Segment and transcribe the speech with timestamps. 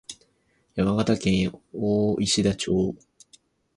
[0.73, 1.19] 山形
[1.51, 2.95] 県大石田町